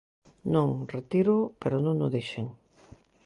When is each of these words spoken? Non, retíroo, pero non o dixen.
Non, 0.53 0.69
retíroo, 0.95 1.43
pero 1.61 1.77
non 1.85 1.95
o 2.05 2.07
dixen. 2.15 2.47